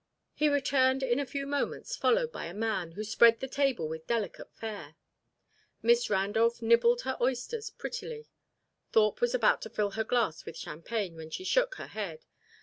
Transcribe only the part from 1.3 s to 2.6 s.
moments followed by a